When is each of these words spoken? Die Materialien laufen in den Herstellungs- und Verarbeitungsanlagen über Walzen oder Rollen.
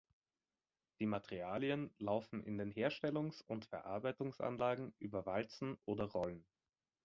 Die 0.99 1.05
Materialien 1.05 1.91
laufen 1.99 2.41
in 2.43 2.57
den 2.57 2.71
Herstellungs- 2.71 3.43
und 3.45 3.65
Verarbeitungsanlagen 3.65 4.95
über 4.97 5.27
Walzen 5.27 5.77
oder 5.85 6.05
Rollen. 6.05 6.43